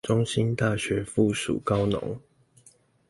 [0.03, 2.17] 中興大學附屬高農